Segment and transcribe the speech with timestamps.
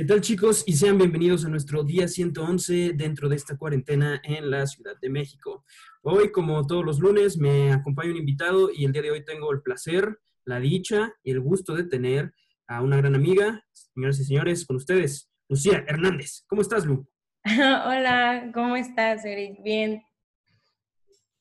[0.00, 0.64] ¿Qué tal chicos?
[0.66, 5.10] Y sean bienvenidos a nuestro día 111 dentro de esta cuarentena en la Ciudad de
[5.10, 5.66] México.
[6.00, 9.52] Hoy, como todos los lunes, me acompaña un invitado y el día de hoy tengo
[9.52, 12.32] el placer, la dicha y el gusto de tener
[12.66, 16.44] a una gran amiga, señoras y señores, con ustedes, Lucía Hernández.
[16.46, 17.06] ¿Cómo estás, Lu?
[17.44, 19.62] Hola, ¿cómo estás, Eric?
[19.62, 20.02] Bien.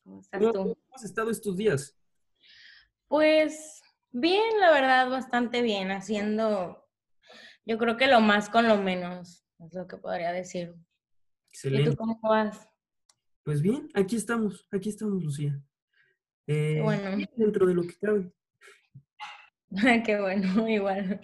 [0.04, 0.52] ¿Cómo estás tú?
[0.52, 1.98] ¿Cómo has estado estos días?
[3.07, 3.82] Pues
[4.12, 6.89] bien, la verdad, bastante bien, haciendo,
[7.69, 10.73] yo creo que lo más con lo menos, es lo que podría decir.
[11.51, 11.89] Excelente.
[11.89, 12.68] ¿Y tú cómo vas?
[13.43, 15.61] Pues bien, aquí estamos, aquí estamos, Lucía.
[16.47, 17.15] Eh, Bueno.
[17.36, 18.32] Dentro de lo que cabe.
[20.04, 21.21] Qué bueno, igual.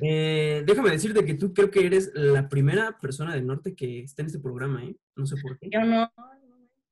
[0.00, 4.22] Eh, déjame decirte que tú creo que eres la primera persona del norte que está
[4.22, 4.96] en este programa, ¿eh?
[5.16, 5.68] No sé por qué.
[5.70, 6.10] Yo no.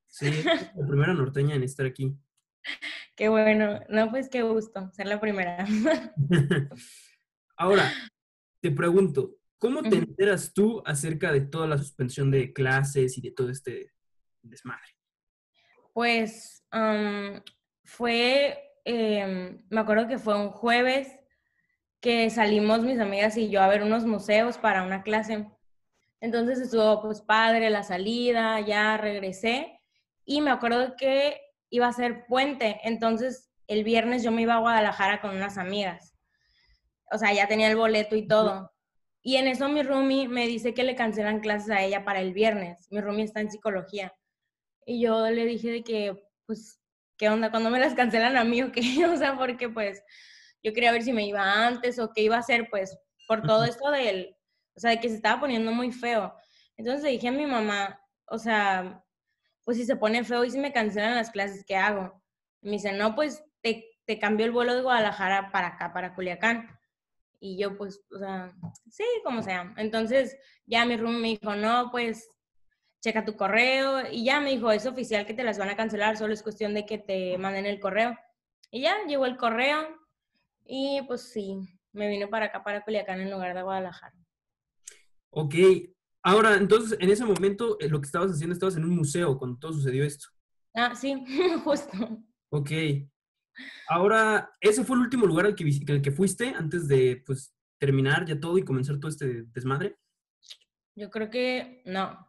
[0.07, 2.15] Sí, la primera norteña en estar aquí.
[3.17, 3.81] Qué bueno.
[3.89, 5.67] No, pues qué gusto ser la primera.
[7.57, 7.91] Ahora,
[8.63, 13.33] te pregunto, ¿cómo te enteras tú acerca de toda la suspensión de clases y de
[13.33, 13.93] todo este
[14.41, 14.87] desmadre?
[15.93, 17.43] Pues am,
[17.85, 21.09] fue, em, me acuerdo que fue un jueves
[22.01, 25.47] que salimos mis amigas y yo a ver unos museos para una clase.
[26.21, 29.81] Entonces estuvo pues padre la salida, ya regresé
[30.25, 34.61] y me acuerdo que iba a ser puente, entonces el viernes yo me iba a
[34.61, 36.12] Guadalajara con unas amigas.
[37.13, 38.73] O sea, ya tenía el boleto y todo.
[39.23, 42.33] Y en eso mi roomie me dice que le cancelan clases a ella para el
[42.33, 42.89] viernes.
[42.91, 44.13] Mi roomie está en psicología.
[44.85, 46.81] Y yo le dije de que, pues,
[47.17, 47.51] ¿qué onda?
[47.51, 48.81] ¿Cuándo me las cancelan a mí o qué?
[49.13, 50.03] O sea, porque pues
[50.63, 53.65] yo quería ver si me iba antes o qué iba a hacer, pues, por todo
[53.65, 54.37] esto del,
[54.75, 56.35] o sea, de que se estaba poniendo muy feo.
[56.77, 59.05] Entonces le dije a mi mamá, o sea,
[59.65, 62.23] pues si se pone feo y si me cancelan las clases, ¿qué hago?
[62.63, 66.15] Y me dice, no, pues te, te cambio el vuelo de Guadalajara para acá, para
[66.15, 66.69] Culiacán.
[67.45, 68.55] Y yo, pues, o sea,
[68.89, 69.75] sí, como sea.
[69.77, 72.29] Entonces, ya mi room me dijo, no, pues,
[73.03, 74.09] checa tu correo.
[74.13, 76.73] Y ya me dijo, es oficial que te las van a cancelar, solo es cuestión
[76.73, 78.17] de que te manden el correo.
[78.71, 79.89] Y ya, llegó el correo.
[80.65, 81.59] Y pues sí,
[81.91, 84.15] me vine para acá, para Culiacán, en lugar de Guadalajara.
[85.31, 85.55] Ok,
[86.23, 89.59] ahora, entonces, en ese momento, eh, lo que estabas haciendo, estabas en un museo cuando
[89.59, 90.29] todo sucedió esto.
[90.75, 91.25] Ah, sí,
[91.65, 92.23] justo.
[92.51, 92.71] Ok.
[93.89, 98.25] Ahora, ¿ese fue el último lugar al que, al que fuiste antes de, pues, terminar
[98.25, 99.97] ya todo y comenzar todo este desmadre?
[100.95, 102.29] Yo creo que no,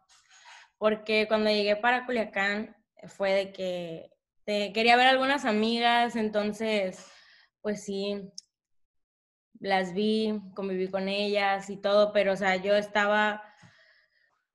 [0.78, 2.76] porque cuando llegué para Culiacán
[3.06, 4.10] fue de que
[4.44, 7.06] quería ver algunas amigas, entonces,
[7.60, 8.30] pues sí,
[9.60, 13.42] las vi, conviví con ellas y todo, pero o sea, yo estaba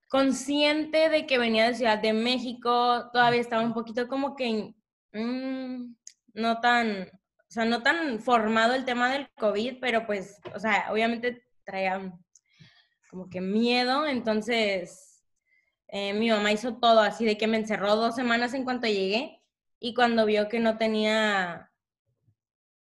[0.08, 4.74] consciente de que venía de Ciudad de México, todavía estaba un poquito como que
[5.14, 5.96] mm,
[6.34, 10.88] no tan, o sea, no tan formado el tema del COVID, pero pues, o sea,
[10.92, 12.14] obviamente traía
[13.10, 15.24] como que miedo, entonces
[15.88, 19.42] eh, mi mamá hizo todo así de que me encerró dos semanas en cuanto llegué
[19.80, 21.72] y cuando vio que no tenía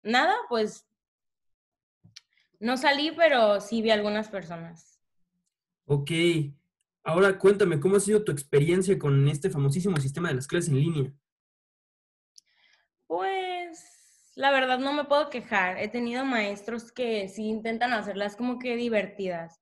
[0.03, 0.87] nada, pues
[2.59, 4.99] no salí, pero sí vi algunas personas.
[5.85, 6.11] Ok.
[7.03, 10.79] Ahora, cuéntame, ¿cómo ha sido tu experiencia con este famosísimo sistema de las clases en
[10.79, 11.13] línea?
[13.07, 15.79] Pues la verdad no me puedo quejar.
[15.79, 19.61] He tenido maestros que sí intentan hacerlas como que divertidas.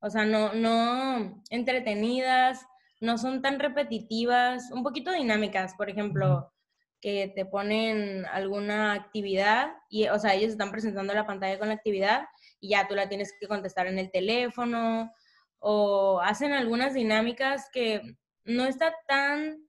[0.00, 2.66] O sea, no, no entretenidas,
[3.00, 6.52] no son tan repetitivas, un poquito dinámicas, por ejemplo,
[7.00, 11.74] que te ponen alguna actividad y, o sea, ellos están presentando la pantalla con la
[11.74, 12.24] actividad
[12.60, 15.12] y ya tú la tienes que contestar en el teléfono
[15.58, 18.02] o hacen algunas dinámicas que
[18.44, 19.68] no está tan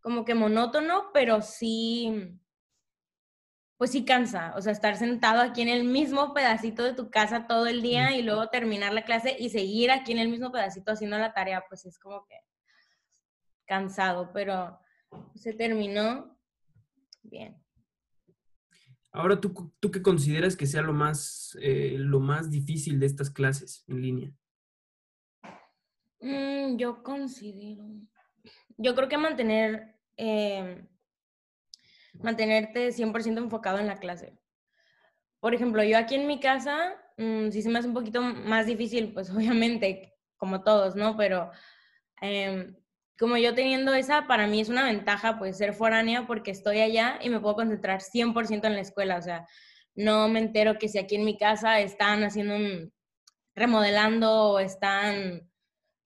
[0.00, 2.38] como que monótono, pero sí,
[3.80, 7.46] pues sí cansa, o sea, estar sentado aquí en el mismo pedacito de tu casa
[7.46, 10.92] todo el día y luego terminar la clase y seguir aquí en el mismo pedacito
[10.92, 12.34] haciendo la tarea, pues es como que
[13.64, 14.78] cansado, pero
[15.34, 16.38] se terminó
[17.22, 17.56] bien.
[19.12, 23.30] Ahora, ¿tú, tú qué consideras que sea lo más, eh, lo más difícil de estas
[23.30, 24.32] clases en línea?
[26.20, 27.88] Mm, yo considero,
[28.76, 30.86] yo creo que mantener, eh,
[32.14, 34.38] mantenerte 100% enfocado en la clase.
[35.40, 38.66] Por ejemplo, yo aquí en mi casa, mm, sí se me hace un poquito más
[38.66, 41.16] difícil, pues obviamente, como todos, ¿no?
[41.16, 41.50] Pero
[42.20, 42.76] em,
[43.18, 47.18] como yo teniendo esa, para mí es una ventaja, pues ser foránea porque estoy allá
[47.22, 49.16] y me puedo concentrar 100% en la escuela.
[49.18, 49.46] O sea,
[49.94, 52.92] no me entero que si aquí en mi casa están haciendo un,
[53.54, 55.50] remodelando o están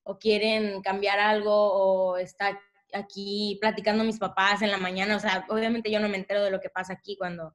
[0.05, 2.61] o quieren cambiar algo o está
[2.95, 5.17] aquí platicando mis papás en la mañana.
[5.17, 7.55] O sea, obviamente yo no me entero de lo que pasa aquí cuando,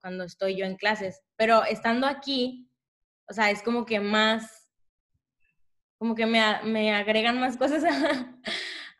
[0.00, 2.70] cuando estoy yo en clases, pero estando aquí,
[3.28, 4.60] o sea, es como que más
[6.00, 8.40] como que me, me agregan más cosas a,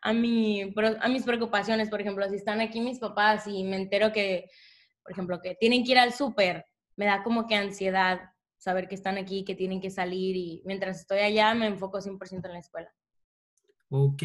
[0.01, 1.89] a, mi, a mis preocupaciones.
[1.89, 4.49] Por ejemplo, si están aquí mis papás y me entero que,
[5.01, 6.63] por ejemplo, que tienen que ir al súper,
[6.95, 8.21] me da como que ansiedad
[8.57, 12.45] saber que están aquí, que tienen que salir y mientras estoy allá me enfoco 100%
[12.45, 12.93] en la escuela.
[13.89, 14.21] Ok.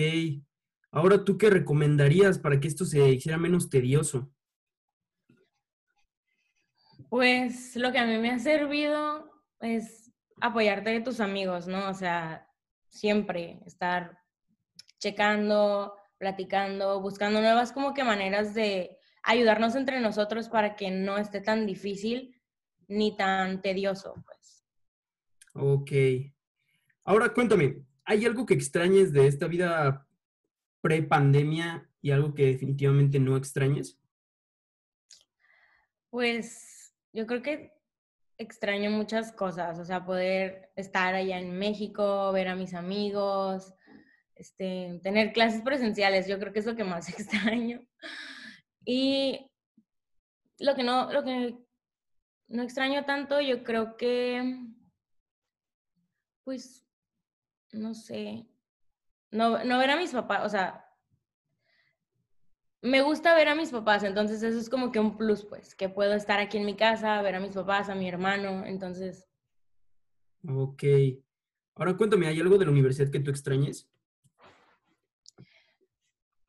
[0.96, 4.32] Ahora, ¿tú qué recomendarías para que esto se hiciera menos tedioso?
[7.10, 10.10] Pues lo que a mí me ha servido es
[10.40, 11.90] apoyarte de tus amigos, ¿no?
[11.90, 12.48] O sea,
[12.88, 14.19] siempre estar
[14.98, 21.43] checando, platicando, buscando nuevas como que maneras de ayudarnos entre nosotros para que no esté
[21.43, 22.40] tan difícil
[22.88, 24.64] ni tan tedioso, pues.
[25.52, 25.93] Ok.
[27.04, 30.06] Ahora cuéntame, ¿hay algo que extrañes de esta vida
[30.87, 33.99] pre-pandemia y algo que definitivamente no extrañes?
[36.11, 37.73] Pues yo creo que
[38.38, 43.75] extraño muchas cosas, o sea, poder estar allá en México, ver a mis amigos,
[44.37, 47.85] este, tener clases presenciales, yo creo que es lo que más extraño.
[48.85, 49.50] Y
[50.61, 51.59] lo que no, lo que
[52.47, 54.69] no extraño tanto, yo creo que,
[56.44, 56.87] pues,
[57.73, 58.47] no sé,
[59.31, 60.87] no, no ver a mis papás, o sea,
[62.82, 65.88] me gusta ver a mis papás, entonces eso es como que un plus, pues, que
[65.88, 69.28] puedo estar aquí en mi casa, ver a mis papás, a mi hermano, entonces.
[70.49, 70.84] Ok.
[71.75, 73.90] Ahora cuéntame, ¿hay algo de la universidad que tú extrañes?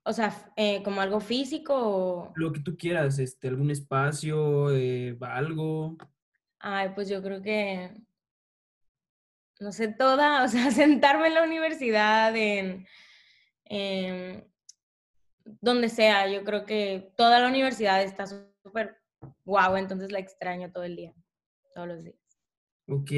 [0.04, 2.34] O sea, eh, como algo físico o...
[2.36, 5.98] Lo que tú quieras, este, algún espacio, eh, algo.
[6.60, 7.92] Ay, pues yo creo que,
[9.60, 12.86] no sé, toda, o sea, sentarme en la universidad, en,
[13.66, 14.52] en
[15.62, 18.98] donde sea, yo creo que toda la universidad está súper
[19.46, 21.14] guau, entonces la extraño todo el día,
[21.74, 22.20] todos los días.
[22.88, 23.12] Ok.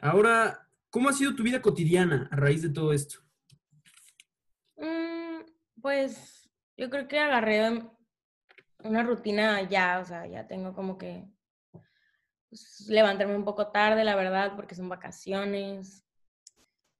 [0.00, 3.20] Ahora, ¿cómo ha sido tu vida cotidiana a raíz de todo esto?
[4.76, 5.40] Mm,
[5.80, 7.82] pues yo creo que agarré
[8.82, 11.26] una rutina ya, o sea, ya tengo como que
[12.54, 16.04] pues, levantarme un poco tarde, la verdad, porque son vacaciones.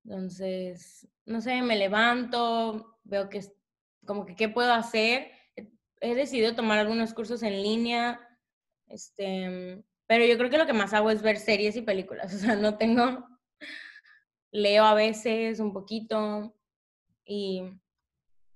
[0.05, 3.41] Entonces, no sé, me levanto, veo que
[4.05, 5.31] como que qué puedo hacer.
[6.01, 8.21] He decidido tomar algunos cursos en línea,
[8.89, 12.33] este, pero yo creo que lo que más hago es ver series y películas.
[12.35, 13.25] O sea, no tengo,
[14.51, 16.53] leo a veces un poquito
[17.25, 17.62] y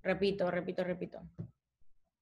[0.03, 1.21] repito, repito, repito.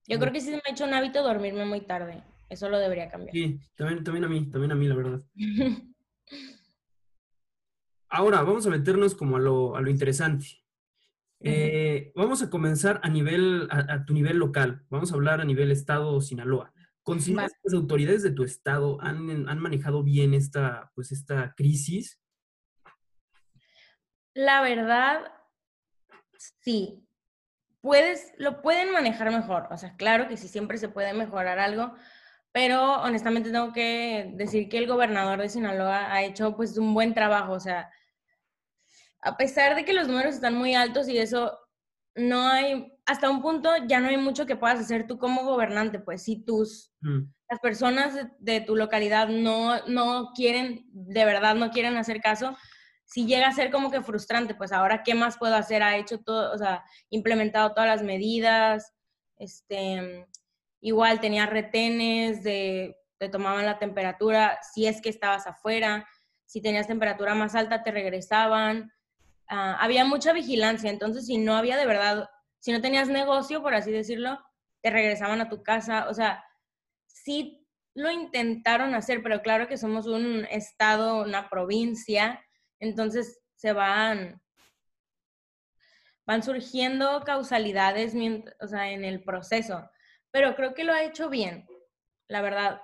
[0.06, 2.22] Yo creo que sí me ha hecho un hábito dormirme muy tarde.
[2.48, 3.32] Eso lo debería cambiar.
[3.32, 5.20] Sí, también, también a mí, también a mí, la verdad.
[8.10, 10.46] Ahora, vamos a meternos como a lo, a lo interesante.
[11.40, 14.84] Eh, vamos a comenzar a nivel, a, tu nivel local.
[14.88, 16.72] Vamos a hablar a nivel estado Sinaloa.
[17.02, 22.20] ¿Consideras que las autoridades de tu estado han, han, manejado bien esta, pues, esta crisis?
[24.34, 25.32] La verdad,
[26.60, 27.04] sí.
[27.80, 29.68] Puedes, lo pueden manejar mejor.
[29.70, 31.94] O sea, claro que sí, siempre se puede mejorar algo,
[32.52, 37.14] pero honestamente tengo que decir que el gobernador de Sinaloa ha hecho pues un buen
[37.14, 37.52] trabajo.
[37.52, 37.90] O sea,
[39.20, 41.58] a pesar de que los números están muy altos y eso,
[42.14, 45.98] no hay, hasta un punto ya no hay mucho que puedas hacer tú como gobernante,
[46.00, 47.20] pues si tus, mm.
[47.48, 52.56] las personas de, tu localidad no, no quieren, de verdad no quieren hacer caso,
[53.04, 56.18] si llega a ser como que frustrante, pues ahora qué más puedo hacer, ha hecho
[56.18, 58.94] todo, o sea, implementado todas las medidas,
[59.38, 60.26] este,
[60.80, 66.06] igual tenía retenes de, te tomaban la temperatura, si es que estabas afuera,
[66.46, 68.92] si tenías temperatura más alta te regresaban,
[69.48, 72.28] Ah, había mucha vigilancia, entonces si no había de verdad,
[72.60, 74.38] si no tenías negocio, por así decirlo,
[74.82, 76.44] te regresaban a tu casa, o sea,
[77.06, 82.44] sí lo intentaron hacer, pero claro que somos un estado, una provincia,
[82.78, 84.42] entonces se van,
[86.26, 89.90] van surgiendo causalidades o en el proceso,
[90.30, 91.66] pero creo que lo ha hecho bien,
[92.28, 92.80] la verdad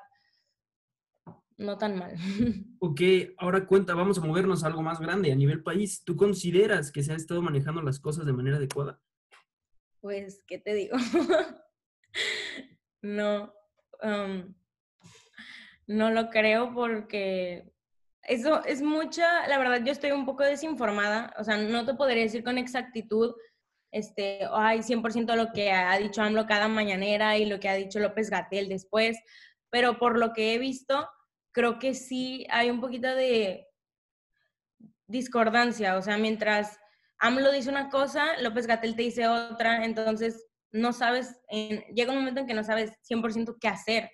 [1.57, 2.17] no tan mal.
[2.81, 3.01] Ok,
[3.39, 6.05] ahora cuenta, vamos a movernos a algo más grande a nivel país.
[6.05, 9.01] ¿Tú consideras que se han estado manejando las cosas de manera adecuada?
[10.03, 10.95] Pues, ¿qué te digo?
[13.03, 13.55] no,
[15.87, 17.73] no lo creo porque
[18.23, 22.23] eso es mucha, la verdad yo estoy un poco desinformada, o sea, no te podría
[22.23, 23.35] decir con exactitud,
[23.95, 28.01] este, ay, 100% lo que ha dicho AMLO cada mañanera y lo que ha dicho
[28.01, 29.17] López Gatel después,
[29.71, 31.09] pero por lo que he visto,
[31.53, 33.69] creo que sí hay un poquito de
[35.07, 36.79] discordancia, o sea, mientras
[37.19, 41.41] AMLO dice una cosa, López Gatel te dice otra, entonces no sabes,
[41.95, 44.11] llega un momento en que no sabes 100% qué hacer.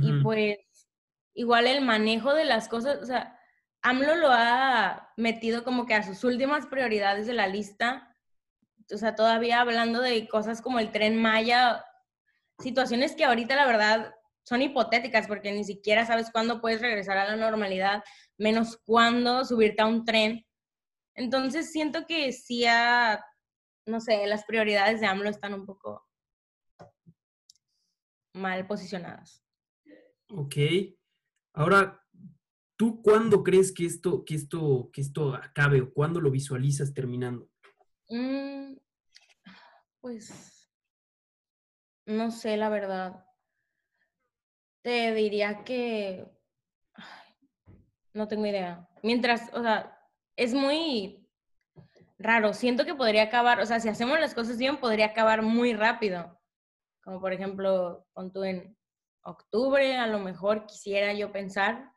[0.00, 0.58] Y pues
[1.34, 3.36] igual el manejo de las cosas, o sea,
[3.82, 8.11] AMLO lo ha metido como que a sus últimas prioridades de la lista.
[8.92, 11.84] O sea, todavía hablando de cosas como el tren Maya,
[12.58, 17.24] situaciones que ahorita la verdad son hipotéticas porque ni siquiera sabes cuándo puedes regresar a
[17.24, 18.02] la normalidad,
[18.38, 20.46] menos cuándo subirte a un tren.
[21.14, 23.24] Entonces siento que sí, a,
[23.86, 26.06] no sé, las prioridades de AMLO están un poco
[28.34, 29.44] mal posicionadas.
[30.30, 30.56] Ok.
[31.54, 32.02] Ahora,
[32.82, 37.48] ¿Tú cuándo crees que esto, que esto, que esto acabe o cuándo lo visualizas terminando?
[38.08, 38.74] Mm,
[40.00, 40.68] pues
[42.06, 43.24] no sé, la verdad.
[44.82, 46.26] Te diría que
[48.12, 48.88] no tengo idea.
[49.02, 49.98] Mientras, o sea,
[50.36, 51.28] es muy
[52.18, 52.52] raro.
[52.52, 56.40] Siento que podría acabar, o sea, si hacemos las cosas bien, podría acabar muy rápido.
[57.02, 58.76] Como por ejemplo, con tú en
[59.22, 61.92] octubre, a lo mejor quisiera yo pensar,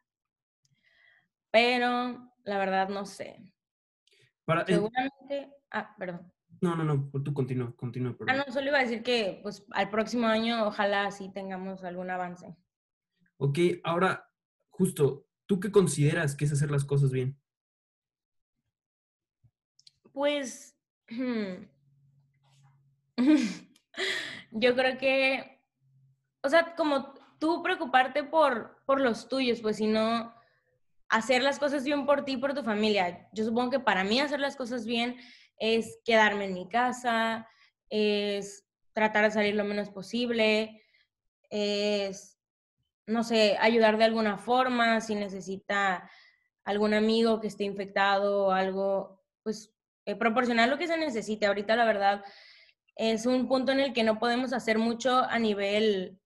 [1.51, 3.39] pero la verdad no sé.
[4.45, 6.31] Para, Seguramente, ah, perdón.
[6.61, 8.15] No, no, no, tú continúa, continúa.
[8.27, 12.09] Ah, no, solo iba a decir que pues al próximo año ojalá sí tengamos algún
[12.09, 12.55] avance.
[13.37, 14.31] Ok, ahora,
[14.69, 17.37] justo, ¿tú qué consideras que es hacer las cosas bien?
[20.13, 20.77] Pues,
[24.51, 25.61] yo creo que,
[26.41, 30.33] o sea, como tú preocuparte por, por los tuyos, pues si no,
[31.09, 33.27] hacer las cosas bien por ti y por tu familia.
[33.33, 35.17] Yo supongo que para mí hacer las cosas bien
[35.57, 37.47] es quedarme en mi casa,
[37.89, 40.81] es tratar de salir lo menos posible,
[41.49, 42.39] es,
[43.05, 46.09] no sé, ayudar de alguna forma, si necesita
[46.63, 49.73] algún amigo que esté infectado o algo, pues
[50.05, 51.45] eh, proporcionar lo que se necesite.
[51.45, 52.23] Ahorita la verdad
[52.95, 56.19] es un punto en el que no podemos hacer mucho a nivel,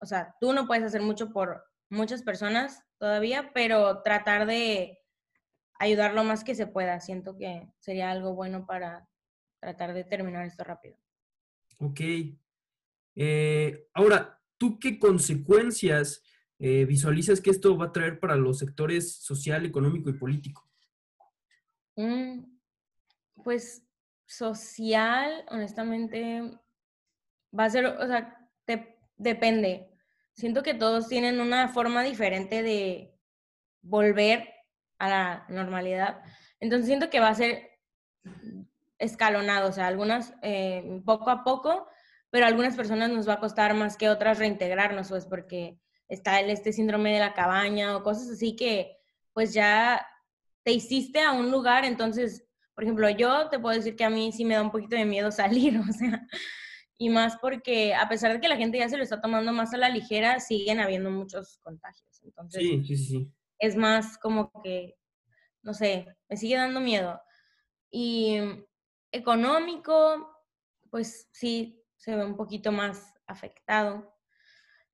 [0.00, 4.99] o sea, tú no puedes hacer mucho por muchas personas todavía, pero tratar de
[5.80, 7.00] ayudar lo más que se pueda.
[7.00, 9.08] Siento que sería algo bueno para
[9.58, 10.96] tratar de terminar esto rápido.
[11.78, 12.00] Ok.
[13.16, 16.22] Eh, ahora, ¿tú qué consecuencias
[16.58, 20.70] eh, visualizas que esto va a traer para los sectores social, económico y político?
[21.96, 22.44] Mm,
[23.42, 23.82] pues
[24.26, 26.56] social, honestamente,
[27.58, 28.36] va a ser, o sea,
[29.16, 29.90] depende
[30.40, 33.14] siento que todos tienen una forma diferente de
[33.82, 34.48] volver
[35.00, 36.22] a la normalidad.
[36.60, 37.80] Entonces siento que va a ser
[38.98, 41.88] escalonado, o sea, algunas eh, poco a poco,
[42.28, 46.38] pero a algunas personas nos va a costar más que otras reintegrarnos, pues porque está
[46.38, 48.98] el, este síndrome de la cabaña o cosas así que
[49.32, 50.06] pues ya
[50.62, 54.30] te hiciste a un lugar, entonces, por ejemplo, yo te puedo decir que a mí
[54.32, 56.26] sí me da un poquito de miedo salir, o sea,
[56.98, 59.72] y más porque a pesar de que la gente ya se lo está tomando más
[59.72, 62.20] a la ligera, siguen habiendo muchos contagios.
[62.22, 63.32] Entonces, sí, sí, sí.
[63.60, 64.96] Es más como que,
[65.62, 67.20] no sé, me sigue dando miedo.
[67.90, 68.38] Y
[69.12, 70.28] económico,
[70.90, 74.16] pues sí, se ve un poquito más afectado.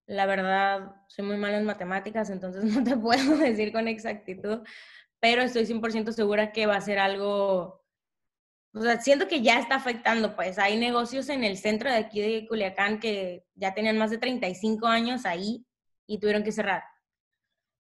[0.07, 4.63] La verdad, soy muy mala en matemáticas, entonces no te puedo decir con exactitud,
[5.21, 7.87] pero estoy 100% segura que va a ser algo
[8.77, 12.21] o sea, siento que ya está afectando, pues hay negocios en el centro de aquí
[12.21, 15.65] de Culiacán que ya tenían más de 35 años ahí
[16.07, 16.83] y tuvieron que cerrar.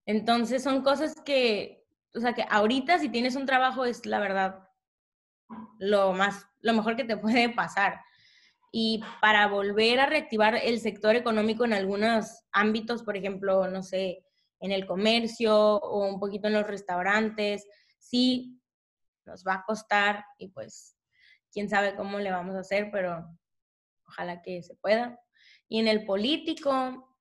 [0.07, 1.85] Entonces son cosas que,
[2.15, 4.67] o sea, que ahorita si tienes un trabajo es la verdad
[5.79, 8.01] lo más, lo mejor que te puede pasar.
[8.73, 14.25] Y para volver a reactivar el sector económico en algunos ámbitos, por ejemplo, no sé,
[14.61, 17.67] en el comercio o un poquito en los restaurantes,
[17.99, 18.61] sí
[19.25, 20.97] nos va a costar y pues
[21.53, 23.27] quién sabe cómo le vamos a hacer, pero
[24.07, 25.19] ojalá que se pueda.
[25.69, 27.17] Y en el político,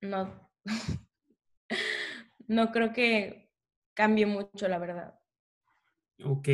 [0.00, 0.50] no,
[2.46, 3.50] no creo que
[3.94, 5.18] cambie mucho, la verdad.
[6.24, 6.48] Ok.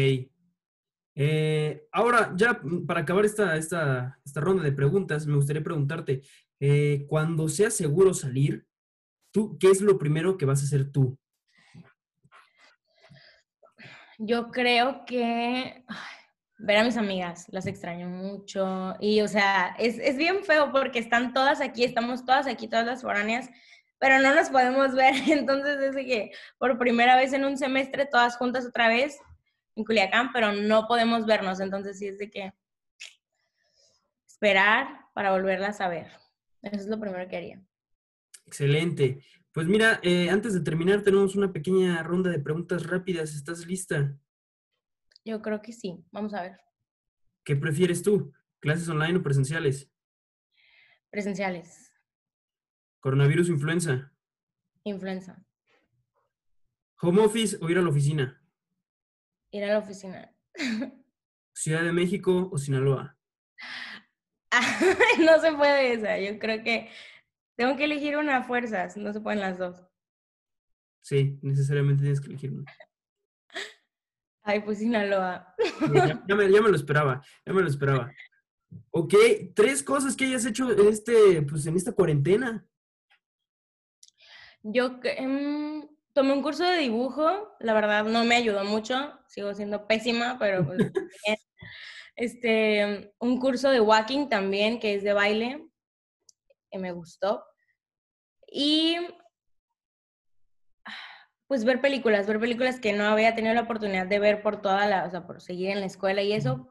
[1.16, 6.22] Eh, ahora, ya para acabar esta, esta, esta, ronda de preguntas, me gustaría preguntarte,
[6.58, 8.66] eh, cuando sea seguro salir,
[9.30, 11.16] ¿tú qué es lo primero que vas a hacer tú?
[14.18, 15.84] Yo creo que
[16.58, 18.94] ver a mis amigas, las extraño mucho.
[19.00, 22.86] Y, o sea, es, es, bien feo porque están todas aquí, estamos todas aquí, todas
[22.86, 23.50] las foráneas,
[24.04, 25.14] pero no nos podemos ver.
[25.28, 29.18] Entonces, es que por primera vez en un semestre, todas juntas otra vez
[29.76, 31.58] en Culiacán, pero no podemos vernos.
[31.58, 32.52] Entonces, sí es de que
[34.26, 36.08] esperar para volverlas a ver.
[36.60, 37.62] Eso es lo primero que haría.
[38.44, 39.24] Excelente.
[39.52, 43.34] Pues mira, eh, antes de terminar tenemos una pequeña ronda de preguntas rápidas.
[43.34, 44.14] ¿Estás lista?
[45.24, 46.04] Yo creo que sí.
[46.12, 46.60] Vamos a ver.
[47.42, 48.34] ¿Qué prefieres tú?
[48.60, 49.90] ¿Clases online o presenciales?
[51.08, 51.93] Presenciales.
[53.04, 54.10] ¿Coronavirus o influenza?
[54.84, 55.36] Influenza.
[57.02, 58.42] ¿Home office o ir a la oficina?
[59.50, 60.34] Ir a la oficina.
[61.54, 63.18] ¿Ciudad de México o Sinaloa?
[65.20, 66.18] no se puede esa.
[66.18, 66.88] Yo creo que
[67.58, 68.96] tengo que elegir una a fuerzas.
[68.96, 69.86] No se pueden las dos.
[71.02, 72.64] Sí, necesariamente tienes que elegir una.
[74.44, 75.54] Ay, pues Sinaloa.
[76.26, 78.10] Ya, me, lo esperaba, ya me lo esperaba.
[78.92, 79.14] Ok,
[79.54, 82.66] tres cosas que hayas hecho este, pues, en esta cuarentena.
[84.64, 89.86] Yo em, tomé un curso de dibujo, la verdad no me ayudó mucho, sigo siendo
[89.86, 90.78] pésima, pero pues,
[92.16, 95.68] Este, un curso de walking también, que es de baile,
[96.70, 97.44] que me gustó.
[98.46, 98.96] Y
[101.48, 104.86] pues ver películas, ver películas que no había tenido la oportunidad de ver por toda
[104.86, 106.68] la, o sea, por seguir en la escuela y eso,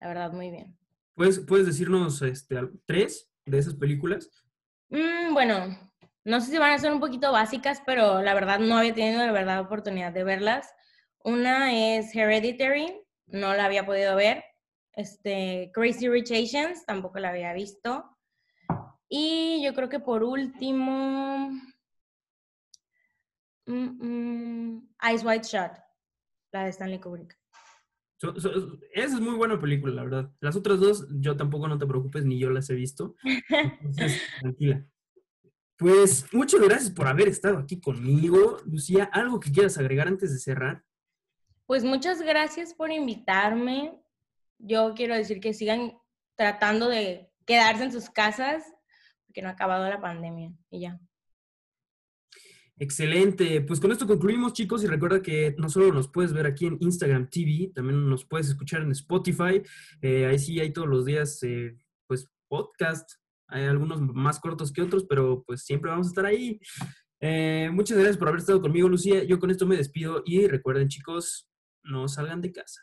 [0.00, 0.76] la verdad, muy bien.
[1.14, 4.44] ¿Puedes, puedes decirnos este, tres de esas películas?
[4.88, 5.87] Mm, bueno,
[6.24, 9.22] no sé si van a ser un poquito básicas, pero la verdad no había tenido
[9.22, 10.72] de verdad oportunidad de verlas.
[11.24, 14.44] Una es Hereditary, no la había podido ver.
[14.92, 18.04] Este, Crazy Rich Asians, tampoco la había visto.
[19.08, 21.50] Y yo creo que por último,
[23.68, 25.72] Mm, mm, Ice White Shot,
[26.52, 27.38] la de Stanley Kubrick.
[28.94, 30.32] esa es muy buena película, la verdad.
[30.40, 33.14] Las otras dos, yo tampoco no te preocupes, ni yo las he visto.
[33.82, 34.86] Entonces, tranquila.
[35.78, 38.58] Pues muchas gracias por haber estado aquí conmigo.
[38.66, 40.84] Lucía, ¿algo que quieras agregar antes de cerrar?
[41.66, 44.02] Pues muchas gracias por invitarme.
[44.58, 45.96] Yo quiero decir que sigan
[46.34, 48.64] tratando de quedarse en sus casas,
[49.26, 51.00] porque no ha acabado la pandemia y ya.
[52.76, 53.60] Excelente.
[53.60, 56.78] Pues con esto concluimos, chicos, y recuerda que no solo nos puedes ver aquí en
[56.80, 59.62] Instagram TV, también nos puedes escuchar en Spotify.
[60.02, 61.76] Eh, ahí sí hay todos los días, eh,
[62.08, 63.12] pues, podcast.
[63.48, 66.60] Hay algunos más cortos que otros, pero pues siempre vamos a estar ahí.
[67.20, 69.24] Eh, muchas gracias por haber estado conmigo, Lucía.
[69.24, 71.48] Yo con esto me despido y recuerden, chicos,
[71.82, 72.80] no salgan de casa.